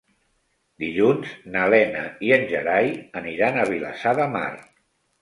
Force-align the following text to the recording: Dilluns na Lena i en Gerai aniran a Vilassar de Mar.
Dilluns 0.83 1.35
na 1.57 1.67
Lena 1.75 2.03
i 2.31 2.35
en 2.39 2.49
Gerai 2.57 2.93
aniran 3.25 3.61
a 3.67 3.71
Vilassar 3.75 4.19
de 4.25 4.31
Mar. 4.39 4.53